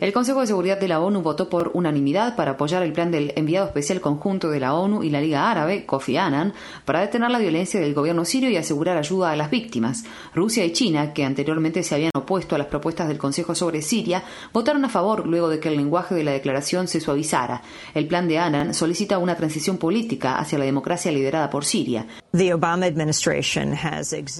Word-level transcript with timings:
El 0.00 0.12
Consejo 0.12 0.42
de 0.42 0.46
Seguridad 0.46 0.78
de 0.78 0.86
la 0.86 1.00
ONU 1.00 1.22
votó 1.22 1.48
por 1.48 1.72
unanimidad 1.74 2.36
para 2.36 2.52
apoyar 2.52 2.84
el 2.84 2.92
plan 2.92 3.10
del 3.10 3.32
enviado 3.34 3.66
especial 3.66 4.00
conjunto 4.00 4.48
de 4.48 4.60
la 4.60 4.74
ONU 4.74 5.02
y 5.02 5.10
la 5.10 5.20
Liga 5.20 5.50
Árabe, 5.50 5.86
Kofi 5.86 6.16
Annan, 6.16 6.54
para 6.84 7.00
detener 7.00 7.32
la 7.32 7.40
violencia 7.40 7.80
del 7.80 7.94
gobierno 7.94 8.24
sirio 8.24 8.48
y 8.48 8.56
asegurar 8.56 8.96
ayuda 8.96 9.32
a 9.32 9.36
las 9.36 9.50
víctimas. 9.50 10.04
Rusia 10.36 10.64
y 10.64 10.72
China, 10.72 11.12
que 11.12 11.24
anteriormente 11.24 11.82
se 11.82 11.96
habían 11.96 12.12
opuesto 12.14 12.54
a 12.54 12.58
las 12.58 12.68
propuestas 12.68 13.08
del 13.08 13.18
Consejo 13.18 13.56
sobre 13.56 13.82
Siria, 13.82 14.22
votaron 14.52 14.84
a 14.84 14.88
favor 14.88 15.26
luego 15.26 15.48
de 15.48 15.58
que 15.58 15.70
el 15.70 15.76
lenguaje 15.76 16.14
de 16.14 16.22
la 16.22 16.30
declaración 16.30 16.86
se 16.86 17.00
suavizara. 17.00 17.62
El 17.92 18.06
plan 18.06 18.28
de 18.28 18.38
Annan 18.38 18.72
solicita 18.72 19.18
una 19.18 19.34
transición 19.34 19.78
política 19.78 20.38
hacia 20.38 20.60
la 20.60 20.64
democracia 20.64 21.10
liderada 21.10 21.50
por 21.50 21.64
Siria. 21.64 22.06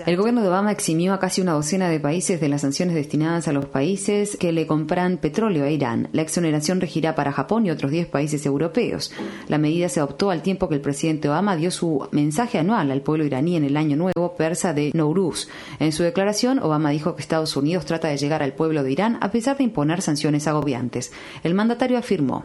El 0.06 0.16
gobierno 0.16 0.42
de 0.42 0.48
Obama 0.48 0.70
eximió 0.70 1.14
a 1.14 1.18
casi 1.18 1.40
una 1.40 1.54
docena 1.54 1.88
de 1.88 1.98
países 1.98 2.40
de 2.40 2.43
las 2.48 2.62
sanciones 2.62 2.94
destinadas 2.94 3.48
a 3.48 3.52
los 3.52 3.66
países 3.66 4.36
que 4.38 4.52
le 4.52 4.66
compran 4.66 5.18
petróleo 5.18 5.64
a 5.64 5.70
Irán. 5.70 6.08
La 6.12 6.22
exoneración 6.22 6.80
regirá 6.80 7.14
para 7.14 7.32
Japón 7.32 7.66
y 7.66 7.70
otros 7.70 7.90
10 7.90 8.06
países 8.08 8.46
europeos. 8.46 9.12
La 9.48 9.58
medida 9.58 9.88
se 9.88 10.00
adoptó 10.00 10.30
al 10.30 10.42
tiempo 10.42 10.68
que 10.68 10.74
el 10.74 10.80
presidente 10.80 11.28
Obama 11.28 11.56
dio 11.56 11.70
su 11.70 12.06
mensaje 12.10 12.58
anual 12.58 12.90
al 12.90 13.02
pueblo 13.02 13.24
iraní 13.24 13.56
en 13.56 13.64
el 13.64 13.76
año 13.76 13.96
nuevo 13.96 14.34
persa 14.36 14.72
de 14.72 14.90
Nowruz. 14.94 15.48
En 15.78 15.92
su 15.92 16.02
declaración, 16.02 16.58
Obama 16.58 16.90
dijo 16.90 17.14
que 17.14 17.22
Estados 17.22 17.56
Unidos 17.56 17.84
trata 17.86 18.08
de 18.08 18.16
llegar 18.16 18.42
al 18.42 18.52
pueblo 18.52 18.82
de 18.82 18.92
Irán 18.92 19.18
a 19.20 19.30
pesar 19.30 19.56
de 19.56 19.64
imponer 19.64 20.02
sanciones 20.02 20.46
agobiantes. 20.46 21.12
El 21.42 21.54
mandatario 21.54 21.98
afirmó. 21.98 22.44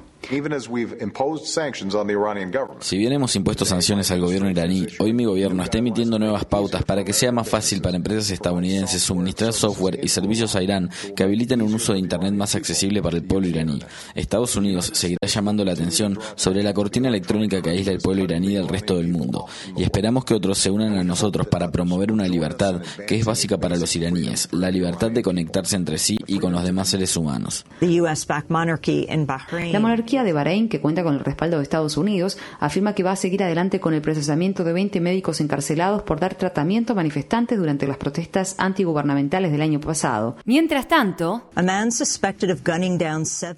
Si 2.82 2.98
bien 2.98 3.14
hemos 3.14 3.36
impuesto 3.36 3.66
sanciones 3.66 4.12
al 4.12 4.20
gobierno 4.20 4.50
iraní, 4.50 4.86
hoy 5.00 5.12
mi 5.12 5.26
gobierno 5.26 5.64
está 5.64 5.80
emitiendo 5.80 6.20
nuevas 6.20 6.46
pautas 6.46 6.84
para 6.84 7.04
que 7.04 7.14
sea 7.14 7.32
más 7.32 7.50
fácil 7.50 7.82
para 7.82 7.96
empresas 7.96 8.30
estadounidenses 8.30 9.02
suministrar 9.02 9.54
software 9.54 10.00
y 10.04 10.08
servicios 10.08 10.56
a 10.56 10.62
Irán 10.62 10.92
que 11.16 11.24
habiliten 11.24 11.62
un 11.62 11.74
uso 11.74 11.94
de 11.94 12.00
Internet 12.00 12.34
más 12.34 12.54
accesible 12.54 13.02
para 13.02 13.18
el 13.18 13.24
pueblo 13.24 13.48
iraní. 13.48 13.80
Estados 14.14 14.56
Unidos 14.56 14.92
seguirá 14.94 15.26
llamando 15.26 15.66
la 15.66 15.72
atención 15.72 16.20
sobre 16.36 16.62
la 16.62 16.74
cortina 16.74 17.10
electrónica 17.10 17.62
que 17.62 17.72
aísla 17.72 17.94
el 17.94 18.00
pueblo 18.00 18.24
iraní 18.24 18.54
del 18.54 18.68
resto 18.68 18.98
del 18.98 19.08
mundo 19.08 19.46
y 19.76 19.84
esperamos 19.84 20.26
que 20.26 20.36
otros 20.36 20.58
se 20.60 20.70
unan 20.70 20.98
a 20.98 21.04
nosotros 21.04 21.48
para 21.48 21.72
promover 21.72 22.12
una 22.12 22.28
libertad 22.28 22.82
que 23.08 23.16
es 23.16 23.26
básica 23.26 23.58
para 23.58 23.78
los 23.78 23.96
iraníes, 23.96 24.48
la 24.52 24.70
libertad 24.70 25.10
de 25.10 25.24
conectarse 25.24 25.76
entre 25.76 25.98
sí 25.98 26.18
y 26.28 26.38
con 26.38 26.52
los 26.52 26.64
demás 26.64 26.90
seres 26.90 27.16
humanos. 27.18 27.66
La 29.72 29.80
monarquía 29.80 30.09
de 30.10 30.34
Bahrein, 30.34 30.70
que 30.70 30.82
cuenta 30.82 31.04
con 31.04 31.14
el 31.14 31.20
respaldo 31.20 31.58
de 31.58 31.64
Estados 31.64 31.96
Unidos, 31.96 32.38
afirma 32.60 32.96
que 32.96 33.04
va 33.04 33.12
a 33.12 33.16
seguir 33.16 33.44
adelante 33.44 33.80
con 33.80 33.94
el 33.94 34.02
procesamiento 34.02 34.64
de 34.64 34.74
20 34.74 35.00
médicos 35.02 35.40
encarcelados 35.40 36.02
por 36.02 36.20
dar 36.20 36.34
tratamiento 36.34 36.94
a 36.94 36.96
manifestantes 36.96 37.60
durante 37.60 37.86
las 37.86 37.98
protestas 37.98 38.56
antigubernamentales 38.58 39.52
del 39.52 39.62
año 39.62 39.80
pasado. 39.80 40.36
Mientras 40.46 40.88
tanto, 40.88 41.44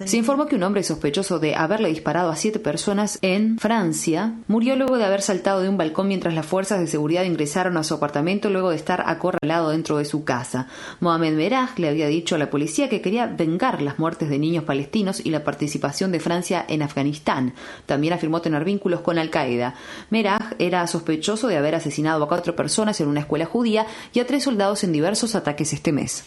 se 0.06 0.18
informó 0.18 0.46
que 0.46 0.56
un 0.56 0.64
hombre 0.64 0.84
sospechoso 0.84 1.40
de 1.40 1.56
haberle 1.56 1.88
disparado 1.88 2.30
a 2.30 2.36
siete 2.36 2.60
personas 2.60 3.18
en 3.22 3.58
Francia 3.58 4.36
murió 4.48 4.76
luego 4.76 4.98
de 4.98 5.06
haber 5.06 5.22
saltado 5.22 5.62
de 5.62 5.70
un 5.70 5.78
balcón 5.78 6.10
mientras 6.10 6.34
las 6.34 6.46
fuerzas 6.46 6.82
de 6.82 6.88
seguridad 6.88 7.24
ingresaron 7.24 7.78
a 7.78 7.84
su 7.86 7.94
apartamento 7.94 8.50
luego 8.50 8.72
de 8.72 8.76
estar 8.76 9.04
acorralado 9.08 9.70
dentro 9.70 9.98
de 9.98 10.06
su 10.06 10.26
casa. 10.26 10.68
Mohamed 11.00 11.34
Merah 11.34 11.70
le 11.78 11.88
había 11.88 12.08
dicho 12.08 12.36
a 12.36 12.40
la 12.40 12.50
policía 12.50 12.90
que 12.90 13.02
quería 13.02 13.28
vengar 13.28 13.82
las 13.82 14.00
muertes 14.00 14.30
de 14.30 14.38
niños 14.38 14.66
palestinos 14.66 15.22
y 15.24 15.30
la 15.30 15.44
participación 15.44 16.12
de 16.12 16.20
Francia 16.20 16.41
en 16.50 16.82
Afganistán. 16.82 17.54
También 17.86 18.14
afirmó 18.14 18.42
tener 18.42 18.64
vínculos 18.64 19.02
con 19.02 19.18
Al-Qaeda. 19.18 19.76
Merah 20.10 20.56
era 20.60 20.86
sospechoso 20.88 21.48
de 21.48 21.58
haber 21.58 21.76
asesinado 21.76 22.24
a 22.24 22.28
cuatro 22.28 22.56
personas 22.56 23.00
en 23.02 23.08
una 23.08 23.22
escuela 23.22 23.46
judía 23.46 23.86
y 24.14 24.20
a 24.20 24.28
tres 24.28 24.44
soldados 24.44 24.84
en 24.84 24.92
diversos 24.92 25.36
ataques 25.36 25.74
este 25.74 25.92
mes. 25.92 26.24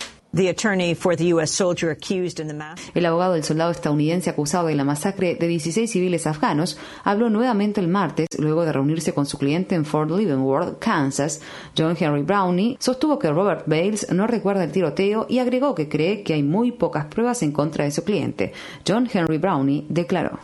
El 2.93 3.07
abogado 3.07 3.35
del 3.35 3.45
soldado 3.45 3.71
estadounidense 3.71 4.31
acusado 4.31 4.67
de 4.67 4.75
la 4.75 4.83
masacre 4.83 5.37
de 5.37 5.47
16 5.47 5.89
civiles 5.89 6.27
afganos 6.27 6.77
habló 7.05 7.31
nuevamente 7.31 7.81
el 7.81 7.87
martes 7.87 8.27
luego 8.37 8.65
de 8.65 8.73
reunirse 8.73 9.15
con 9.15 9.27
su 9.27 9.39
cliente 9.39 9.77
en 9.77 9.85
Fort 9.85 10.11
Leavenworth, 10.11 10.81
Kansas. 10.81 11.41
John 11.79 11.97
Henry 11.97 12.23
Brownie 12.23 12.77
sostuvo 12.81 13.17
que 13.21 13.31
Robert 13.31 13.69
Bales 13.69 14.11
no 14.11 14.27
recuerda 14.27 14.65
el 14.65 14.73
tiroteo 14.73 15.27
y 15.29 15.39
agregó 15.39 15.73
que 15.77 15.89
cree 15.89 16.25
que 16.25 16.35
hay 16.35 16.43
muy 16.43 16.73
pocas 16.73 17.05
pruebas 17.05 17.45
en 17.45 17.53
contra 17.53 17.85
de 17.85 17.93
su 17.93 18.03
cliente. 18.03 18.53
John 18.85 19.09
Henry 19.13 19.39
Brownie 19.39 19.87
declaró. 19.89 20.41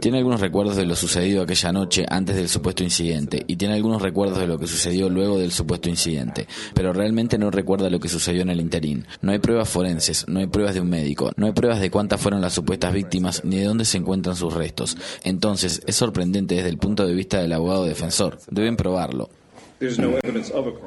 Tiene 0.00 0.18
algunos 0.18 0.40
recuerdos 0.40 0.76
de 0.76 0.86
lo 0.86 0.96
sucedido 0.96 1.42
aquella 1.42 1.72
noche 1.72 2.04
antes 2.08 2.36
del 2.36 2.48
supuesto 2.48 2.82
incidente 2.82 3.44
y 3.46 3.56
tiene 3.56 3.74
algunos 3.74 4.02
recuerdos 4.02 4.38
de 4.38 4.46
lo 4.46 4.58
que 4.58 4.66
sucedió 4.66 5.08
luego 5.08 5.38
del 5.38 5.52
supuesto 5.52 5.88
incidente, 5.88 6.46
pero 6.74 6.92
realmente 6.92 7.38
no 7.38 7.50
recuerda 7.50 7.90
lo 7.90 8.00
que 8.00 8.08
sucedió 8.08 8.42
en 8.42 8.50
el 8.50 8.60
interín. 8.60 9.06
No 9.22 9.32
hay 9.32 9.38
pruebas 9.38 9.68
forenses, 9.68 10.26
no 10.28 10.40
hay 10.40 10.46
pruebas 10.46 10.74
de 10.74 10.80
un 10.80 10.90
médico, 10.90 11.32
no 11.36 11.46
hay 11.46 11.52
pruebas 11.52 11.80
de 11.80 11.90
cuántas 11.90 12.20
fueron 12.20 12.40
las 12.40 12.52
supuestas 12.52 12.92
víctimas 12.92 13.44
ni 13.44 13.56
de 13.58 13.64
dónde 13.64 13.84
se 13.84 13.98
encuentran 13.98 14.36
sus 14.36 14.52
restos. 14.54 14.96
Entonces, 15.24 15.82
es 15.86 15.96
sorprendente 15.96 16.56
desde 16.56 16.68
el 16.68 16.78
punto 16.78 17.06
de 17.06 17.14
vista 17.14 17.40
del 17.40 17.52
abogado 17.52 17.84
defensor. 17.84 18.38
Deben 18.50 18.76
probarlo. 18.76 19.30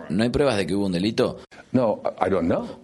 ¿No 0.09 0.23
hay 0.23 0.29
pruebas 0.29 0.57
de 0.57 0.67
que 0.67 0.75
hubo 0.75 0.85
un 0.85 0.91
delito? 0.91 1.39
No, 1.71 2.01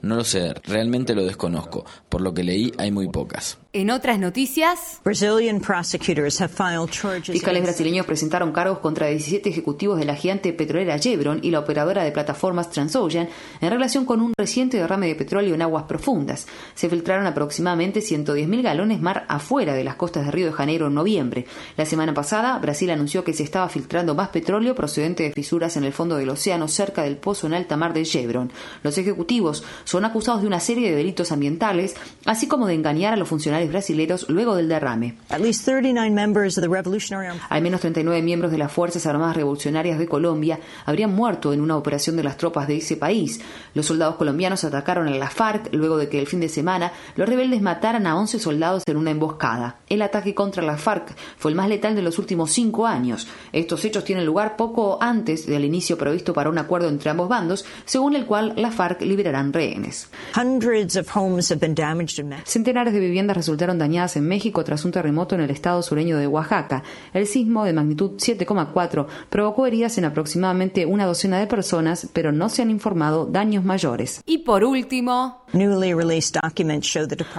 No 0.01 0.15
lo 0.15 0.23
sé, 0.23 0.53
realmente 0.63 1.13
lo 1.13 1.25
desconozco. 1.25 1.85
Por 2.07 2.21
lo 2.21 2.33
que 2.33 2.43
leí, 2.43 2.71
hay 2.77 2.91
muy 2.91 3.09
pocas. 3.09 3.57
En 3.73 3.91
otras 3.91 4.17
noticias, 4.17 5.01
fiscales 7.23 7.63
brasileños 7.63 8.05
presentaron 8.05 8.51
cargos 8.51 8.79
contra 8.79 9.07
17 9.07 9.49
ejecutivos 9.49 9.99
de 9.99 10.05
la 10.05 10.15
gigante 10.15 10.51
petrolera 10.53 10.99
Chevron 10.99 11.41
y 11.43 11.51
la 11.51 11.59
operadora 11.59 12.03
de 12.03 12.11
plataformas 12.11 12.71
Transocean 12.71 13.29
en 13.61 13.69
relación 13.69 14.05
con 14.05 14.21
un 14.21 14.33
reciente 14.35 14.77
derrame 14.77 15.07
de 15.07 15.15
petróleo 15.15 15.53
en 15.53 15.61
aguas 15.61 15.83
profundas. 15.83 16.47
Se 16.73 16.89
filtraron 16.89 17.27
aproximadamente 17.27 17.99
110.000 17.99 18.63
galones 18.63 19.01
mar 19.01 19.25
afuera 19.27 19.75
de 19.75 19.83
las 19.83 19.95
costas 19.95 20.25
de 20.25 20.31
Río 20.31 20.47
de 20.47 20.53
Janeiro 20.53 20.87
en 20.87 20.95
noviembre. 20.95 21.45
La 21.75 21.85
semana 21.85 22.13
pasada, 22.13 22.57
Brasil 22.59 22.89
anunció 22.89 23.23
que 23.23 23.33
se 23.33 23.43
estaba 23.43 23.69
filtrando 23.69 24.15
más 24.15 24.29
petróleo 24.29 24.73
procedente 24.73 25.23
de 25.23 25.33
fisuras 25.33 25.77
en 25.77 25.83
el 25.83 25.93
fondo 25.93 26.15
del 26.15 26.29
océano 26.29 26.67
cerca 26.67 27.03
del 27.03 27.17
pozo 27.17 27.45
en 27.45 27.53
alta 27.53 27.77
mar 27.77 27.93
de 27.93 28.03
Chevron. 28.03 28.51
Los 28.83 28.97
ejecutivos 28.97 29.63
son 29.83 30.05
acusados 30.05 30.41
de 30.41 30.47
una 30.47 30.59
serie 30.59 30.89
de 30.89 30.95
delitos 30.95 31.31
ambientales, 31.31 31.95
así 32.25 32.47
como 32.47 32.67
de 32.67 32.73
engañar 32.73 33.13
a 33.13 33.17
los 33.17 33.27
funcionarios 33.27 33.69
brasileños 33.69 33.97
luego 34.29 34.55
del 34.55 34.69
derrame. 34.69 35.17
Al 37.49 37.61
menos 37.61 37.81
39 37.81 38.21
miembros 38.21 38.51
de 38.51 38.57
las 38.57 38.71
Fuerzas 38.71 39.05
Armadas 39.05 39.35
Revolucionarias 39.35 39.99
de 39.99 40.07
Colombia 40.07 40.59
habrían 40.85 41.13
muerto 41.13 41.53
en 41.53 41.61
una 41.61 41.77
operación 41.77 42.15
de 42.15 42.23
las 42.23 42.37
tropas 42.37 42.67
de 42.67 42.77
ese 42.77 42.97
país. 42.97 43.41
Los 43.73 43.87
soldados 43.87 44.15
colombianos 44.15 44.63
atacaron 44.63 45.07
a 45.07 45.11
la 45.11 45.29
FARC 45.29 45.73
luego 45.73 45.97
de 45.97 46.09
que 46.09 46.19
el 46.19 46.27
fin 46.27 46.39
de 46.39 46.49
semana 46.49 46.91
los 47.15 47.27
rebeldes 47.27 47.61
mataran 47.61 48.07
a 48.07 48.17
11 48.17 48.39
soldados 48.39 48.83
en 48.85 48.97
una 48.97 49.11
emboscada. 49.11 49.77
El 49.87 50.01
ataque 50.01 50.35
contra 50.35 50.63
la 50.63 50.77
FARC 50.77 51.15
fue 51.37 51.51
el 51.51 51.57
más 51.57 51.69
letal 51.69 51.95
de 51.95 52.01
los 52.01 52.19
últimos 52.19 52.51
cinco 52.51 52.85
años. 52.85 53.27
Estos 53.51 53.83
hechos 53.85 54.03
tienen 54.03 54.25
lugar 54.25 54.55
poco 54.55 54.97
antes 55.01 55.45
del 55.45 55.65
inicio 55.65 55.97
previsto 55.97 56.33
para 56.33 56.49
un 56.49 56.57
acuerdo 56.57 56.89
entre 56.89 57.09
ambos 57.09 57.29
bandos, 57.29 57.65
según 57.85 58.15
el 58.15 58.25
cual 58.25 58.53
la 58.55 58.66
FARC 58.71 59.01
liberarán 59.01 59.53
rehenes. 59.53 60.09
Centenares 62.45 62.93
de 62.93 62.99
viviendas 62.99 63.37
resultaron 63.37 63.77
dañadas 63.77 64.15
en 64.17 64.27
México 64.27 64.63
tras 64.63 64.85
un 64.85 64.91
terremoto 64.91 65.35
en 65.35 65.41
el 65.41 65.49
estado 65.49 65.81
sureño 65.81 66.17
de 66.17 66.27
Oaxaca. 66.27 66.83
El 67.13 67.27
sismo 67.27 67.65
de 67.65 67.73
magnitud 67.73 68.11
7,4 68.17 69.07
provocó 69.29 69.65
heridas 69.65 69.97
en 69.97 70.05
aproximadamente 70.05 70.85
una 70.85 71.05
docena 71.05 71.39
de 71.39 71.47
personas, 71.47 72.09
pero 72.13 72.31
no 72.31 72.49
se 72.49 72.61
han 72.61 72.71
informado 72.71 73.25
daños 73.25 73.63
mayores. 73.63 74.21
Y 74.25 74.39
por 74.39 74.63
último, 74.63 75.43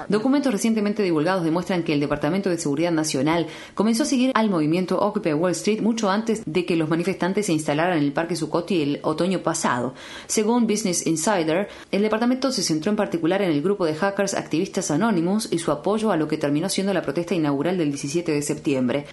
documentos 0.08 0.52
recientemente 0.52 1.02
divulgados 1.02 1.44
demuestran 1.44 1.82
que 1.82 1.92
el 1.92 2.00
Departamento 2.00 2.48
de 2.48 2.58
Seguridad 2.58 2.92
Nacional 2.92 3.46
comenzó 3.74 4.04
a 4.04 4.06
seguir 4.06 4.32
al 4.34 4.50
movimiento 4.50 4.98
Occupy 4.98 5.34
Wall 5.34 5.52
Street 5.52 5.80
mucho 5.80 6.10
antes 6.10 6.42
de 6.46 6.64
que 6.64 6.76
los 6.76 6.88
manifestantes 6.88 7.46
se 7.46 7.52
instalaran 7.52 7.98
en 7.98 8.04
el 8.04 8.12
Parque 8.12 8.36
Zuccotti 8.36 8.82
el 8.82 9.00
otoño 9.02 9.40
pasado. 9.40 9.94
Según 10.26 10.66
Business 10.66 11.06
Insider, 11.06 11.17
el 11.90 12.02
departamento 12.02 12.52
se 12.52 12.62
centró 12.62 12.90
en 12.90 12.96
particular 12.96 13.42
en 13.42 13.50
el 13.50 13.62
grupo 13.62 13.84
de 13.84 13.94
hackers 13.94 14.34
activistas 14.34 14.90
Anonymous 14.90 15.48
y 15.50 15.58
su 15.58 15.70
apoyo 15.70 16.10
a 16.10 16.16
lo 16.16 16.28
que 16.28 16.38
terminó 16.38 16.68
siendo 16.68 16.94
la 16.94 17.02
protesta 17.02 17.34
inaugural 17.34 17.78
del 17.78 17.90
17 17.90 18.32
de 18.32 18.42
septiembre. 18.42 19.06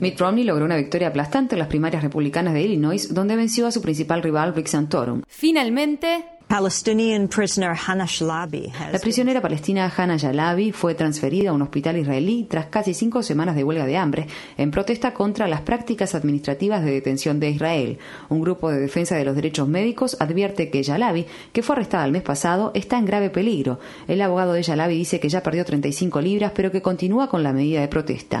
Mitt 0.00 0.18
Romney 0.18 0.44
logró 0.44 0.64
una 0.64 0.76
victoria 0.76 1.08
aplastante 1.08 1.54
en 1.54 1.60
las 1.60 1.68
primarias 1.68 2.02
republicanas 2.02 2.54
de 2.54 2.62
Illinois, 2.62 3.12
donde 3.12 3.36
venció 3.36 3.66
a 3.66 3.72
su 3.72 3.80
principal 3.80 4.22
rival 4.22 4.54
Rick 4.54 4.66
Santorum. 4.66 5.22
Finalmente, 5.26 6.24
La 8.90 8.98
prisionera 8.98 9.40
palestina 9.40 9.88
Hannah 9.96 10.16
Shalabi 10.16 10.72
fue 10.72 10.96
transferida 10.96 11.50
a 11.50 11.52
un 11.52 11.62
hospital 11.62 11.96
israelí 11.96 12.44
tras 12.50 12.66
casi 12.66 12.92
cinco 12.92 13.22
semanas 13.22 13.54
de 13.54 13.62
huelga 13.62 13.86
de 13.86 13.96
hambre 13.96 14.26
en 14.58 14.72
protesta 14.72 15.14
contra 15.14 15.46
las 15.46 15.60
prácticas 15.60 16.16
administrativas 16.16 16.84
de 16.84 16.90
detención 16.90 17.38
de 17.38 17.50
Israel. 17.50 17.98
Un 18.30 18.40
grupo 18.40 18.68
de 18.68 18.80
defensa 18.80 19.14
de 19.14 19.24
los 19.24 19.36
derechos 19.36 19.68
médicos 19.68 20.16
advierte 20.18 20.70
que 20.70 20.82
Shalabi, 20.82 21.24
que 21.52 21.62
fue 21.62 21.76
arrestada 21.76 22.04
el 22.04 22.10
mes 22.10 22.22
pasado, 22.22 22.72
está 22.74 22.98
en 22.98 23.06
grave 23.06 23.30
peligro. 23.30 23.78
El 24.08 24.20
abogado 24.20 24.52
de 24.52 24.64
Shalabi 24.64 24.96
dice 24.96 25.20
que 25.20 25.28
ya 25.28 25.44
perdió 25.44 25.64
35 25.64 26.20
libras, 26.20 26.50
pero 26.52 26.72
que 26.72 26.82
continúa 26.82 27.28
con 27.28 27.44
la 27.44 27.52
medida 27.52 27.80
de 27.80 27.86
protesta. 27.86 28.40